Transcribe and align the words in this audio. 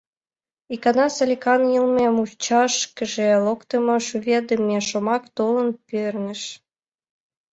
Икана 0.73 1.07
Саликан 1.15 1.61
йылме 1.73 2.05
мучашкыже 2.15 3.27
локтымо, 3.45 3.95
шӱведыме 4.07 4.79
шомак 4.87 5.23
толын 5.37 5.69
перныш. 5.87 6.41